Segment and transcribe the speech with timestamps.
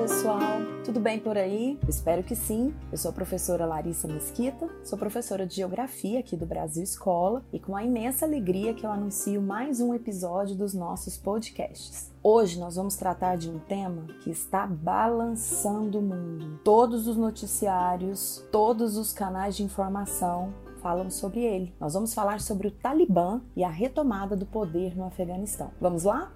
[0.00, 0.62] pessoal!
[0.82, 1.78] Tudo bem por aí?
[1.86, 2.74] espero que sim.
[2.90, 7.58] Eu sou a professora Larissa Mesquita, sou professora de Geografia aqui do Brasil Escola e
[7.58, 12.10] com a imensa alegria que eu anuncio mais um episódio dos nossos podcasts.
[12.22, 16.58] Hoje nós vamos tratar de um tema que está balançando o mundo.
[16.64, 21.74] Todos os noticiários, todos os canais de informação falam sobre ele.
[21.78, 25.70] Nós vamos falar sobre o Talibã e a retomada do poder no Afeganistão.
[25.78, 26.32] Vamos lá?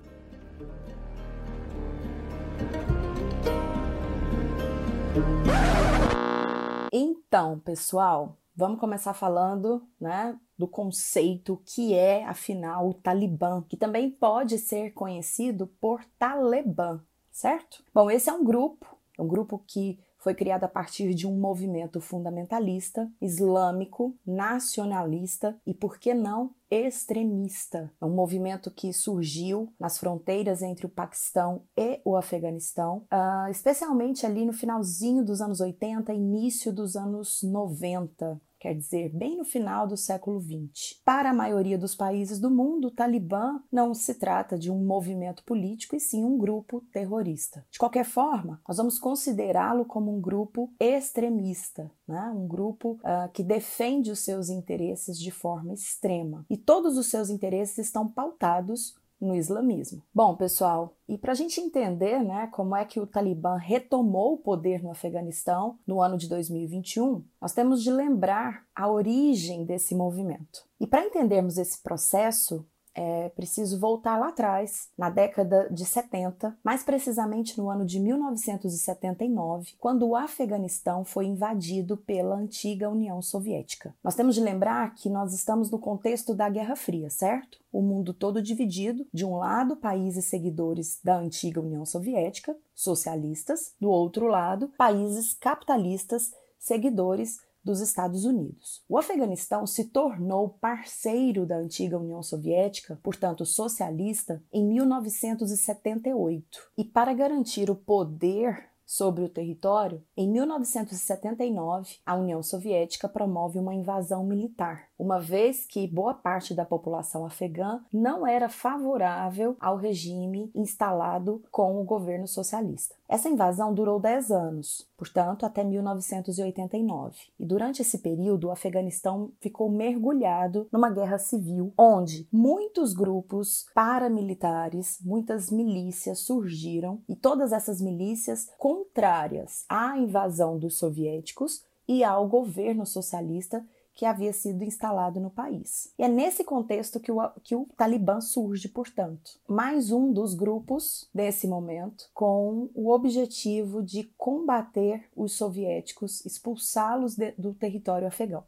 [6.93, 14.11] Então, pessoal, vamos começar falando, né, do conceito que é, afinal, o Talibã, que também
[14.11, 17.01] pode ser conhecido por Talibã,
[17.31, 17.85] certo?
[17.93, 22.01] Bom, esse é um grupo, um grupo que foi criado a partir de um movimento
[22.01, 27.93] fundamentalista, islâmico, nacionalista e, por que não, extremista.
[28.01, 34.27] É um movimento que surgiu nas fronteiras entre o Paquistão e o Afeganistão, uh, especialmente
[34.27, 39.87] ali no finalzinho dos anos 80, início dos anos 90 quer dizer, bem no final
[39.87, 40.99] do século XX.
[41.05, 45.45] Para a maioria dos países do mundo, o Talibã não se trata de um movimento
[45.45, 47.63] político e sim um grupo terrorista.
[47.71, 52.33] De qualquer forma, nós vamos considerá-lo como um grupo extremista, né?
[52.35, 56.47] um grupo uh, que defende os seus interesses de forma extrema.
[56.49, 60.03] E todos os seus interesses estão pautados no islamismo.
[60.15, 64.39] Bom, pessoal, e para a gente entender né, como é que o Talibã retomou o
[64.39, 70.65] poder no Afeganistão no ano de 2021, nós temos de lembrar a origem desse movimento.
[70.79, 76.85] E para entendermos esse processo, é preciso voltar lá atrás, na década de 70, mais
[76.85, 83.95] precisamente no ano de 1979, quando o Afeganistão foi invadido pela antiga União Soviética.
[84.03, 87.59] Nós temos de lembrar que nós estamos no contexto da Guerra Fria, certo?
[87.73, 93.89] O mundo todo dividido, de um lado, países seguidores da antiga União Soviética, socialistas, do
[93.89, 98.83] outro lado, países capitalistas, seguidores dos Estados Unidos.
[98.89, 106.71] O Afeganistão se tornou parceiro da antiga União Soviética, portanto socialista, em 1978.
[106.77, 113.75] E para garantir o poder sobre o território, em 1979, a União Soviética promove uma
[113.75, 120.51] invasão militar, uma vez que boa parte da população afegã não era favorável ao regime
[120.55, 122.95] instalado com o governo socialista.
[123.09, 127.17] Essa invasão durou 10 anos, portanto, até 1989.
[127.39, 134.99] E durante esse período, o Afeganistão ficou mergulhado numa guerra civil, onde muitos grupos paramilitares,
[135.03, 142.87] muitas milícias surgiram, e todas essas milícias contrárias à invasão dos soviéticos e ao governo
[142.87, 145.93] socialista que havia sido instalado no país.
[145.99, 149.39] E é nesse contexto que o, que o Talibã surge, portanto.
[149.49, 157.55] Mais um dos grupos desse momento com o objetivo de combater os soviéticos, expulsá-los do
[157.55, 158.45] território afegão.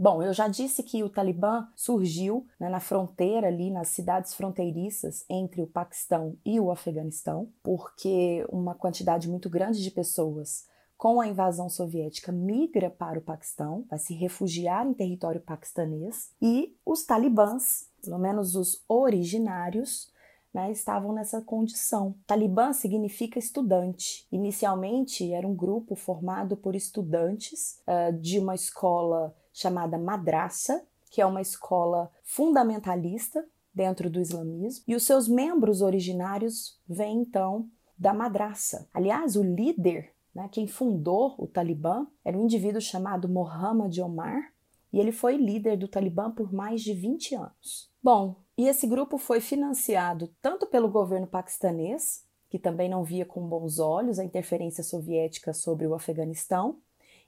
[0.00, 5.24] Bom, eu já disse que o Talibã surgiu né, na fronteira ali, nas cidades fronteiriças
[5.28, 11.28] entre o Paquistão e o Afeganistão, porque uma quantidade muito grande de pessoas com a
[11.28, 17.88] invasão soviética, migra para o Paquistão, vai se refugiar em território paquistanês, e os talibãs,
[18.02, 20.12] pelo menos os originários,
[20.52, 22.16] né, estavam nessa condição.
[22.26, 24.26] Talibã significa estudante.
[24.32, 30.82] Inicialmente era um grupo formado por estudantes uh, de uma escola chamada Madrasa,
[31.12, 37.68] que é uma escola fundamentalista dentro do islamismo, e os seus membros originários vêm então
[37.96, 38.88] da madraça.
[38.92, 40.48] Aliás, o líder né?
[40.52, 44.54] Quem fundou o Talibã era um indivíduo chamado Mohammad Omar
[44.92, 47.90] e ele foi líder do Talibã por mais de 20 anos.
[48.00, 53.48] Bom, e esse grupo foi financiado tanto pelo governo paquistanês, que também não via com
[53.48, 56.78] bons olhos a interferência soviética sobre o Afeganistão,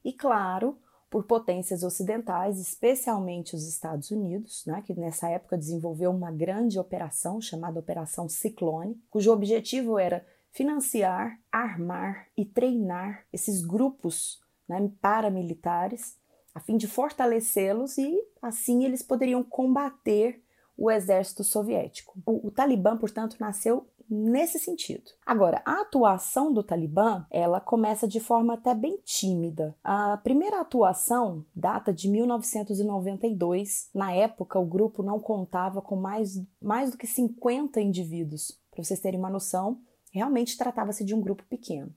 [0.05, 0.79] e claro,
[1.11, 7.41] por potências ocidentais, especialmente os Estados Unidos, né, que nessa época desenvolveu uma grande operação
[7.41, 16.19] chamada Operação Ciclone, cujo objetivo era financiar, armar e treinar esses grupos né, paramilitares
[16.55, 20.43] a fim de fortalecê-los e assim eles poderiam combater
[20.77, 22.19] o exército soviético.
[22.25, 25.11] O, o, Talibã, portanto, nasceu nesse sentido.
[25.25, 29.77] Agora, a atuação do Talibã, ela começa de forma até bem tímida.
[29.85, 33.91] A primeira atuação data de 1992.
[33.95, 38.59] Na época, o grupo não contava com mais, mais do que 50 indivíduos.
[38.71, 39.79] Para vocês terem uma noção,
[40.11, 41.95] Realmente tratava-se de um grupo pequeno.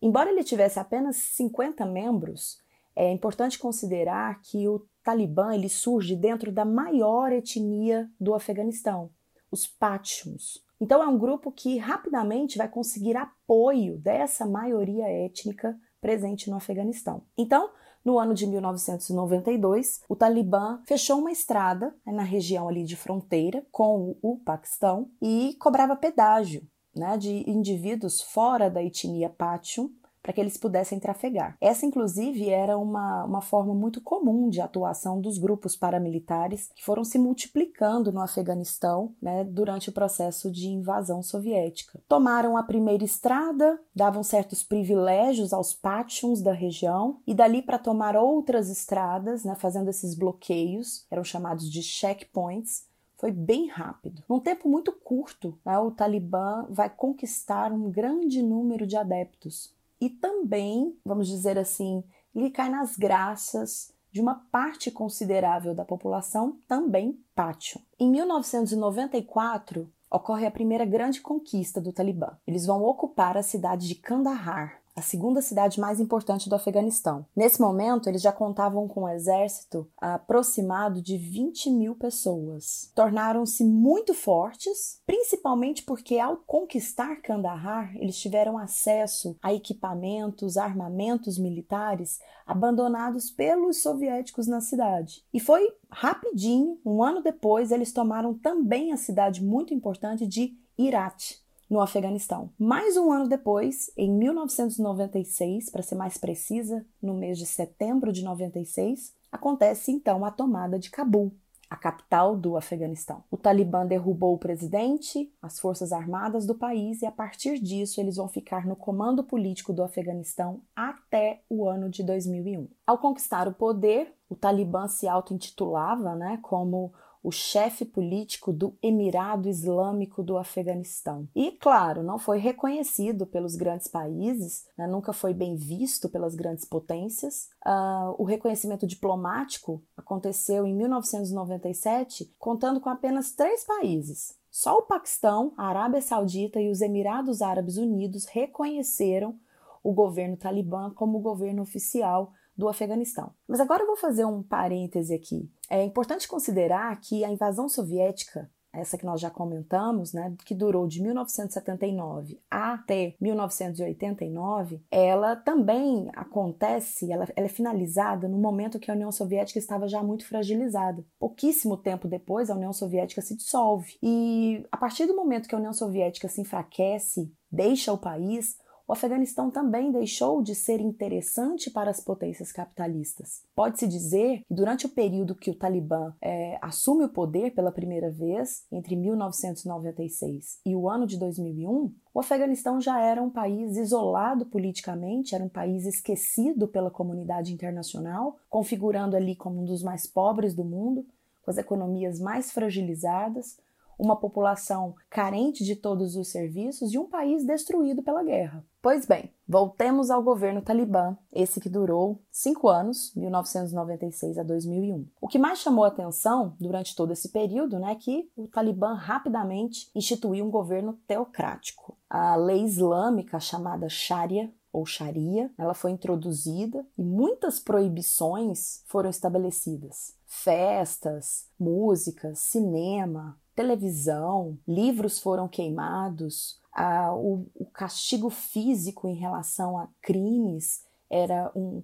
[0.00, 2.58] Embora ele tivesse apenas 50 membros,
[2.94, 9.10] é importante considerar que o Talibã ele surge dentro da maior etnia do Afeganistão,
[9.50, 10.64] os Pashtuns.
[10.80, 17.22] Então é um grupo que rapidamente vai conseguir apoio dessa maioria étnica presente no Afeganistão.
[17.36, 17.70] Então,
[18.04, 23.66] no ano de 1992, o Talibã fechou uma estrada né, na região ali de fronteira
[23.72, 26.66] com o Paquistão e cobrava pedágio
[26.96, 29.90] né, de indivíduos fora da etnia Pachun
[30.26, 31.56] para que eles pudessem trafegar.
[31.60, 37.04] Essa, inclusive, era uma, uma forma muito comum de atuação dos grupos paramilitares que foram
[37.04, 42.00] se multiplicando no Afeganistão né, durante o processo de invasão soviética.
[42.08, 48.16] Tomaram a primeira estrada, davam certos privilégios aos Pachuns da região, e dali para tomar
[48.16, 52.84] outras estradas, né, fazendo esses bloqueios, eram chamados de checkpoints,
[53.16, 54.22] foi bem rápido.
[54.28, 60.10] Num tempo muito curto, né, o Talibã vai conquistar um grande número de adeptos e
[60.10, 62.04] também, vamos dizer assim,
[62.34, 67.80] lhe cai nas graças de uma parte considerável da população, também pátio.
[67.98, 72.36] Em 1994, ocorre a primeira grande conquista do Talibã.
[72.46, 77.26] Eles vão ocupar a cidade de Kandahar, a segunda cidade mais importante do Afeganistão.
[77.36, 82.90] Nesse momento, eles já contavam com um exército aproximado de 20 mil pessoas.
[82.94, 92.18] Tornaram-se muito fortes, principalmente porque, ao conquistar Kandahar, eles tiveram acesso a equipamentos, armamentos militares
[92.46, 95.22] abandonados pelos soviéticos na cidade.
[95.32, 101.45] E foi rapidinho, um ano depois, eles tomaram também a cidade muito importante de Herat,
[101.68, 102.50] no Afeganistão.
[102.58, 108.22] Mais um ano depois, em 1996, para ser mais precisa, no mês de setembro de
[108.24, 111.32] 96, acontece então a tomada de Cabul,
[111.68, 113.24] a capital do Afeganistão.
[113.30, 118.16] O Talibã derrubou o presidente, as forças armadas do país e a partir disso eles
[118.16, 122.68] vão ficar no comando político do Afeganistão até o ano de 2001.
[122.86, 126.92] Ao conquistar o poder, o Talibã se auto-intitulava né, como
[127.26, 131.26] o chefe político do Emirado Islâmico do Afeganistão.
[131.34, 136.64] E, claro, não foi reconhecido pelos grandes países, né, nunca foi bem visto pelas grandes
[136.64, 137.48] potências.
[137.66, 144.38] Uh, o reconhecimento diplomático aconteceu em 1997, contando com apenas três países.
[144.48, 149.34] Só o Paquistão, a Arábia Saudita e os Emirados Árabes Unidos reconheceram
[149.82, 153.32] o governo talibã como governo oficial do Afeganistão.
[153.46, 155.50] Mas agora eu vou fazer um parêntese aqui.
[155.68, 160.86] É importante considerar que a invasão soviética essa que nós já comentamos, né, que durou
[160.86, 168.94] de 1979 até 1989, ela também acontece, ela, ela, é finalizada no momento que a
[168.94, 171.04] União Soviética estava já muito fragilizada.
[171.18, 173.96] Pouquíssimo tempo depois, a União Soviética se dissolve.
[174.02, 178.56] E a partir do momento que a União Soviética se enfraquece, deixa o país,
[178.86, 183.42] o Afeganistão também deixou de ser interessante para as potências capitalistas.
[183.54, 188.10] Pode-se dizer que durante o período que o Talibã é, assume o poder pela primeira
[188.10, 194.46] vez, entre 1996 e o ano de 2001, o Afeganistão já era um país isolado
[194.46, 200.54] politicamente, era um país esquecido pela comunidade internacional, configurando ali como um dos mais pobres
[200.54, 201.04] do mundo,
[201.42, 203.58] com as economias mais fragilizadas,
[203.98, 208.64] uma população carente de todos os serviços e um país destruído pela guerra.
[208.82, 215.06] Pois bem, voltemos ao governo talibã, esse que durou cinco anos, 1996 a 2001.
[215.20, 219.90] O que mais chamou atenção durante todo esse período né, é que o talibã rapidamente
[219.94, 221.96] instituiu um governo teocrático.
[222.08, 230.14] A lei islâmica chamada Sharia ou Sharia, ela foi introduzida e muitas proibições foram estabelecidas.
[230.26, 239.88] Festas, músicas, cinema, televisão, livros foram queimados, a, o, o, castigo físico em relação a
[240.02, 241.82] crimes era um,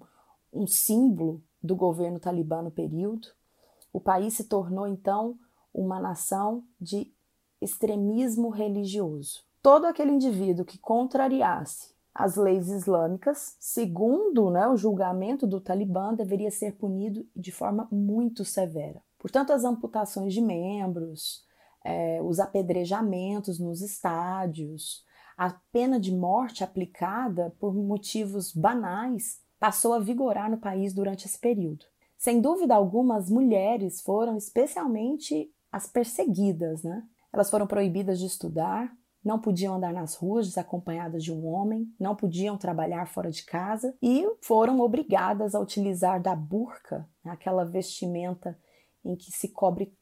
[0.52, 3.28] um símbolo do governo talibã no período.
[3.90, 5.38] O país se tornou então
[5.72, 7.10] uma nação de
[7.58, 9.42] extremismo religioso.
[9.62, 16.50] Todo aquele indivíduo que contrariasse as leis islâmicas, segundo né, o julgamento do Talibã, deveria
[16.50, 19.00] ser punido de forma muito severa.
[19.18, 21.46] Portanto, as amputações de membros,
[21.84, 25.04] é, os apedrejamentos nos estádios,
[25.36, 31.38] a pena de morte aplicada por motivos banais passou a vigorar no país durante esse
[31.38, 31.84] período.
[32.16, 37.02] Sem dúvida alguma, as mulheres foram especialmente as perseguidas, né?
[37.32, 38.92] Elas foram proibidas de estudar,
[39.24, 43.96] não podiam andar nas ruas desacompanhadas de um homem, não podiam trabalhar fora de casa
[44.02, 48.58] e foram obrigadas a utilizar da burca, aquela vestimenta
[49.04, 49.96] em que se cobre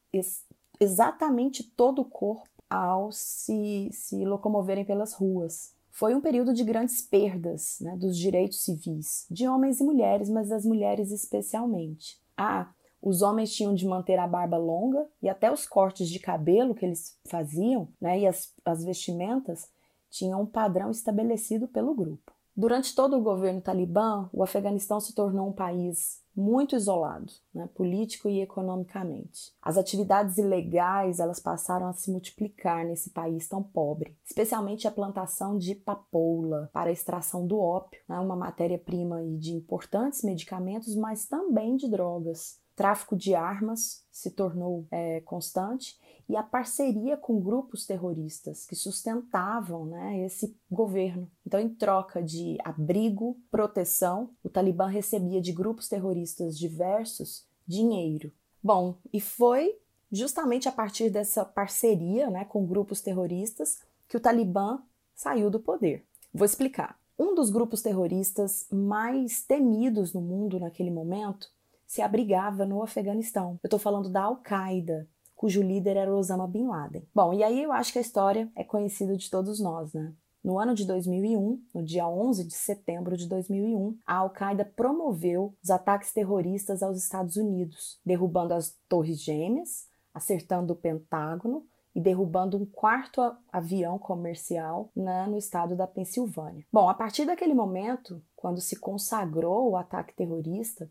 [0.81, 5.75] exatamente todo o corpo ao se, se locomoverem pelas ruas.
[5.91, 10.49] Foi um período de grandes perdas né, dos direitos civis, de homens e mulheres, mas
[10.49, 12.19] das mulheres especialmente.
[12.37, 12.73] Ah,
[13.03, 16.85] Os homens tinham de manter a barba longa e até os cortes de cabelo que
[16.87, 19.69] eles faziam, né, e as, as vestimentas,
[20.11, 22.33] tinham um padrão estabelecido pelo grupo.
[22.57, 28.29] Durante todo o governo talibã, o Afeganistão se tornou um país muito isolado, né, político
[28.29, 29.53] e economicamente.
[29.61, 35.59] As atividades ilegais elas passaram a se multiplicar nesse país tão pobre, especialmente a plantação
[35.59, 41.77] de papoula para a extração do ópio, né, uma matéria-prima de importantes medicamentos, mas também
[41.77, 42.61] de drogas.
[42.81, 49.85] Tráfico de armas se tornou é, constante e a parceria com grupos terroristas que sustentavam
[49.85, 51.31] né, esse governo.
[51.47, 58.33] Então, em troca de abrigo, proteção, o Talibã recebia de grupos terroristas diversos dinheiro.
[58.63, 59.77] Bom, e foi
[60.11, 64.83] justamente a partir dessa parceria né, com grupos terroristas que o Talibã
[65.15, 66.03] saiu do poder.
[66.33, 66.99] Vou explicar.
[67.19, 71.51] Um dos grupos terroristas mais temidos no mundo naquele momento
[71.91, 73.59] se abrigava no Afeganistão.
[73.65, 77.05] Eu estou falando da Al-Qaeda, cujo líder era Osama Bin Laden.
[77.13, 80.15] Bom, e aí eu acho que a história é conhecida de todos nós, né?
[80.43, 85.69] No ano de 2001, no dia 11 de setembro de 2001, a Al-Qaeda promoveu os
[85.69, 92.65] ataques terroristas aos Estados Unidos, derrubando as Torres Gêmeas, acertando o Pentágono e derrubando um
[92.65, 93.21] quarto
[93.53, 96.65] avião comercial né, no estado da Pensilvânia.
[96.73, 100.91] Bom, a partir daquele momento, quando se consagrou o ataque terrorista,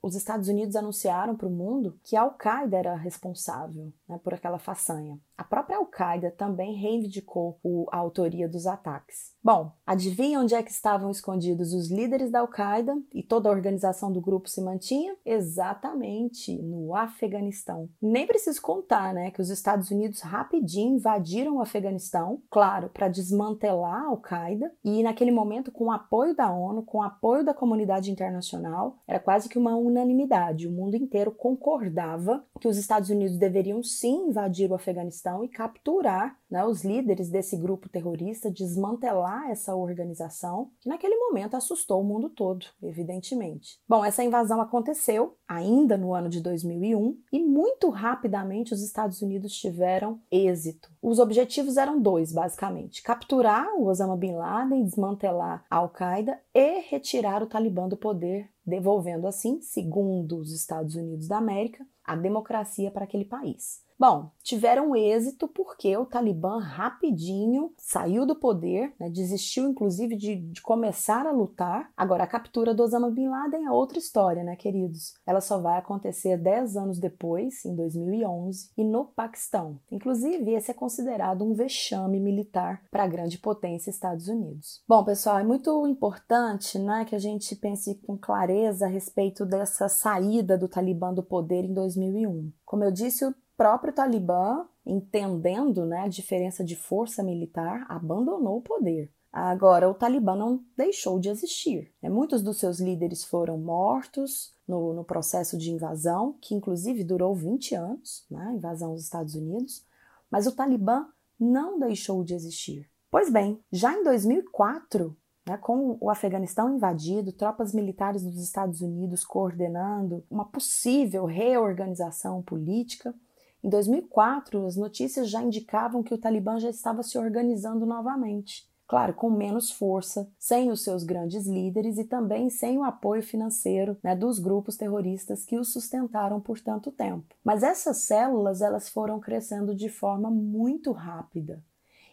[0.00, 4.58] os Estados Unidos anunciaram para o mundo que a Al-Qaeda era responsável né, por aquela
[4.58, 5.18] façanha.
[5.38, 9.36] A própria Al-Qaeda também reivindicou o, a autoria dos ataques.
[9.42, 14.10] Bom, adivinha onde é que estavam escondidos os líderes da Al-Qaeda e toda a organização
[14.10, 15.14] do grupo se mantinha?
[15.24, 17.88] Exatamente, no Afeganistão.
[18.02, 24.02] Nem preciso contar, né, que os Estados Unidos rapidinho invadiram o Afeganistão, claro, para desmantelar
[24.02, 28.98] a Al-Qaeda e naquele momento com o apoio da ONU com apoio da comunidade internacional,
[29.06, 30.66] era quase que uma unanimidade.
[30.66, 36.38] O mundo inteiro concordava que os Estados Unidos deveriam sim invadir o Afeganistão e capturar
[36.50, 42.30] né, os líderes desse grupo terrorista, desmantelar essa organização, que naquele momento assustou o mundo
[42.30, 43.78] todo, evidentemente.
[43.88, 49.54] Bom, essa invasão aconteceu ainda no ano de 2001 e muito rapidamente os Estados Unidos
[49.54, 50.90] tiveram êxito.
[51.02, 57.42] Os objetivos eram dois, basicamente: capturar o Osama Bin Laden, desmantelar a Al-Qaeda e retirar
[57.42, 63.04] o Talibã do poder, devolvendo assim, segundo os Estados Unidos da América, a democracia para
[63.04, 63.86] aquele país.
[63.98, 70.62] Bom, tiveram êxito porque o Talibã rapidinho saiu do poder, né, desistiu inclusive de, de,
[70.62, 71.90] começar a lutar.
[71.96, 75.14] Agora, a captura do Osama Bin Laden é outra história, né, queridos?
[75.26, 79.80] Ela só vai acontecer 10 anos depois, em 2011, e no Paquistão.
[79.90, 84.80] Inclusive, esse é considerado um vexame militar para a grande potência Estados Unidos.
[84.86, 89.88] Bom, pessoal, é muito importante né, que a gente pense com clareza a respeito dessa
[89.88, 92.52] saída do Talibã do poder em 2001.
[92.64, 98.62] Como eu disse, o próprio Talibã, entendendo né, a diferença de força militar, abandonou o
[98.62, 99.10] poder.
[99.32, 101.92] Agora, o Talibã não deixou de existir.
[102.00, 102.08] Né?
[102.08, 107.74] Muitos dos seus líderes foram mortos no, no, processo de invasão, que inclusive durou 20
[107.74, 109.84] anos né, invasão aos Estados Unidos,
[110.30, 111.06] mas o Talibã
[111.38, 112.88] não deixou de existir.
[113.10, 119.24] Pois bem, já em 2004, né, com o Afeganistão invadido, tropas militares dos Estados Unidos
[119.24, 123.14] coordenando uma possível reorganização política,
[123.62, 128.68] em 2004, as notícias já indicavam que o Talibã já estava se organizando novamente.
[128.86, 133.98] Claro, com menos força, sem os seus grandes líderes e também sem o apoio financeiro
[134.02, 137.34] né, dos grupos terroristas que o sustentaram por tanto tempo.
[137.44, 141.62] Mas essas células elas foram crescendo de forma muito rápida.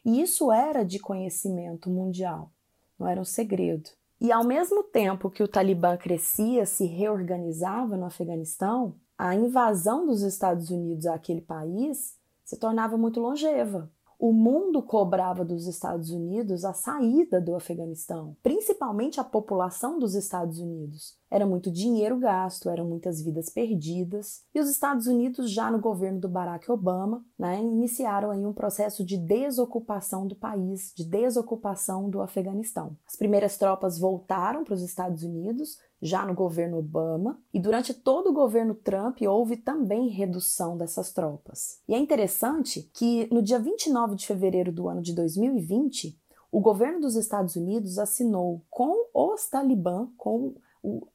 [0.04, 2.52] E isso era de conhecimento mundial,
[3.00, 3.90] não era um segredo.
[4.20, 10.22] E ao mesmo tempo que o Talibã crescia, se reorganizava no Afeganistão, a invasão dos
[10.22, 13.90] Estados Unidos àquele país se tornava muito longeva.
[14.18, 20.58] O mundo cobrava dos Estados Unidos a saída do Afeganistão, principalmente a população dos Estados
[20.58, 21.18] Unidos.
[21.30, 26.20] Era muito dinheiro gasto, eram muitas vidas perdidas, e os Estados Unidos, já no governo
[26.22, 32.22] do Barack Obama, né, iniciaram aí um processo de desocupação do país, de desocupação do
[32.22, 32.96] Afeganistão.
[33.06, 38.30] As primeiras tropas voltaram para os Estados Unidos, já no governo Obama, e durante todo
[38.30, 41.80] o governo Trump houve também redução dessas tropas.
[41.88, 46.18] E é interessante que no dia 29 de fevereiro do ano de 2020,
[46.52, 50.56] o governo dos Estados Unidos assinou com os Talibã, com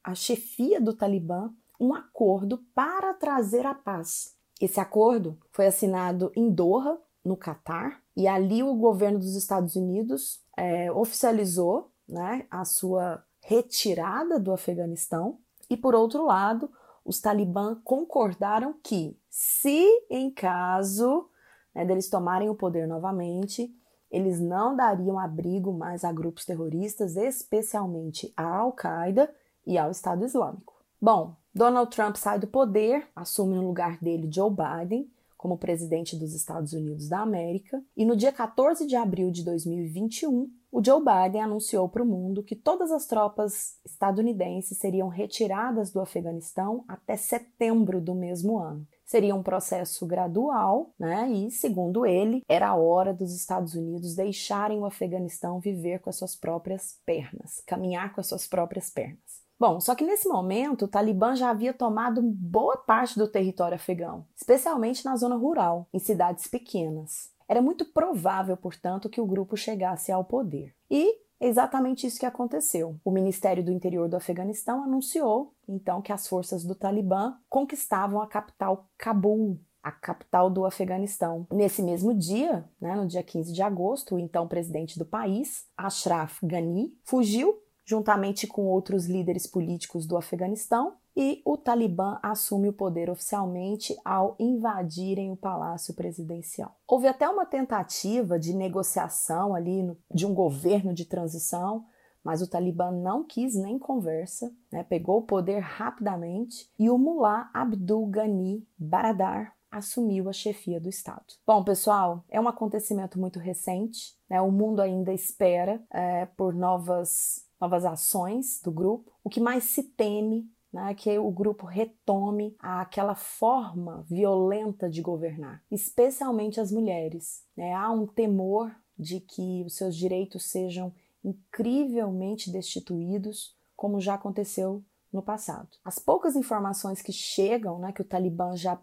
[0.03, 4.35] a chefia do Talibã, um acordo para trazer a paz.
[4.59, 10.41] Esse acordo foi assinado em Doha, no Catar, e ali o governo dos Estados Unidos
[10.57, 15.37] é, oficializou né, a sua retirada do Afeganistão,
[15.69, 16.71] e por outro lado,
[17.03, 21.27] os talibã concordaram que, se em caso
[21.75, 23.75] né, deles tomarem o poder novamente,
[24.09, 29.29] eles não dariam abrigo mais a grupos terroristas, especialmente à Al-Qaeda
[29.67, 30.73] e ao Estado Islâmico.
[31.01, 36.33] Bom, Donald Trump sai do poder, assume no lugar dele Joe Biden como presidente dos
[36.33, 41.41] Estados Unidos da América, e no dia 14 de abril de 2021, o Joe Biden
[41.41, 47.99] anunciou para o mundo que todas as tropas estadunidenses seriam retiradas do Afeganistão até setembro
[47.99, 48.87] do mesmo ano.
[49.03, 51.29] Seria um processo gradual, né?
[51.29, 56.15] E, segundo ele, era a hora dos Estados Unidos deixarem o Afeganistão viver com as
[56.15, 59.41] suas próprias pernas, caminhar com as suas próprias pernas.
[59.59, 64.25] Bom, só que nesse momento o Talibã já havia tomado boa parte do território afegão,
[64.35, 67.30] especialmente na zona rural, em cidades pequenas.
[67.51, 70.73] Era muito provável, portanto, que o grupo chegasse ao poder.
[70.89, 72.95] E exatamente isso que aconteceu.
[73.03, 78.27] O Ministério do Interior do Afeganistão anunciou, então, que as forças do Talibã conquistavam a
[78.27, 81.45] capital Cabul, a capital do Afeganistão.
[81.51, 86.39] Nesse mesmo dia, né, no dia 15 de agosto, o então presidente do país, Ashraf
[86.41, 93.09] Ghani, fugiu juntamente com outros líderes políticos do Afeganistão e o Talibã assume o poder
[93.09, 96.75] oficialmente ao invadirem o palácio presidencial.
[96.87, 101.85] Houve até uma tentativa de negociação ali no, de um governo de transição,
[102.23, 104.83] mas o Talibã não quis nem conversa, né?
[104.83, 111.23] pegou o poder rapidamente e o Mullah Abdul Ghani Baradar assumiu a chefia do Estado.
[111.47, 114.41] Bom, pessoal, é um acontecimento muito recente, né?
[114.41, 119.11] o mundo ainda espera é, por novas, novas ações do grupo.
[119.23, 125.63] O que mais se teme né, que o grupo retome aquela forma violenta de governar,
[125.69, 127.43] especialmente as mulheres.
[127.55, 127.73] Né?
[127.73, 135.21] Há um temor de que os seus direitos sejam incrivelmente destituídos, como já aconteceu no
[135.21, 135.67] passado.
[135.83, 138.79] As poucas informações que chegam, né, que o Talibã já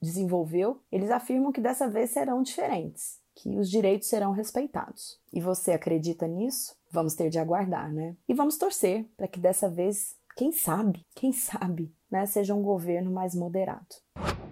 [0.00, 5.18] desenvolveu, eles afirmam que dessa vez serão diferentes, que os direitos serão respeitados.
[5.32, 6.76] E você acredita nisso?
[6.90, 8.16] Vamos ter de aguardar, né?
[8.28, 13.10] E vamos torcer para que dessa vez quem sabe, quem sabe, né, seja um governo
[13.10, 13.86] mais moderado.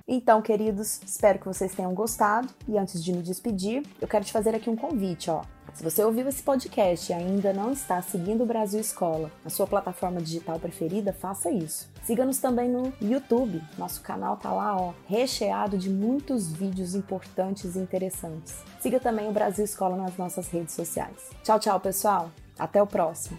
[0.06, 4.32] Então, queridos, espero que vocês tenham gostado e antes de me despedir, eu quero te
[4.32, 5.42] fazer aqui um convite, ó.
[5.74, 9.66] Se você ouviu esse podcast e ainda não está seguindo o Brasil Escola na sua
[9.66, 11.90] plataforma digital preferida, faça isso.
[12.02, 13.62] Siga-nos também no YouTube.
[13.78, 18.62] Nosso canal tá lá, ó, recheado de muitos vídeos importantes e interessantes.
[18.80, 21.30] Siga também o Brasil Escola nas nossas redes sociais.
[21.42, 22.30] Tchau, tchau, pessoal.
[22.58, 23.38] Até o próximo.